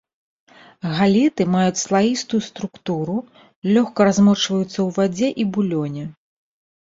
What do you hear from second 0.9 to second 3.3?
Галеты маюць слаістую структуру,